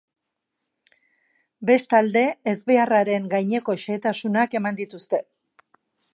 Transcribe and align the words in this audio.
Bestalde, 1.71 2.23
ezbeharraren 2.53 3.29
gaineko 3.35 3.77
xehetasunak 3.83 4.61
eman 4.63 4.83
dituzte. 4.83 5.23